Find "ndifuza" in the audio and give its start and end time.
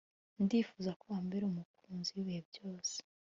0.43-0.91